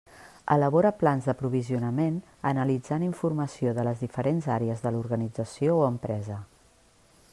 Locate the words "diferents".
4.07-4.49